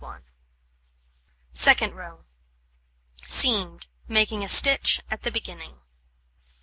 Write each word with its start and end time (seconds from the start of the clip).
Second 1.53 1.93
row: 1.93 2.25
Seamed, 3.27 3.85
making 4.07 4.43
a 4.43 4.47
stitch 4.49 4.99
at 5.11 5.21
the 5.21 5.29
beginning. 5.29 5.75